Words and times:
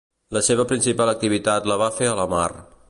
La 0.37 0.41
seva 0.47 0.65
principal 0.71 1.11
activitat 1.13 1.71
la 1.73 1.79
va 1.85 1.93
fer 2.01 2.13
a 2.15 2.19
la 2.23 2.29
mar. 2.37 2.47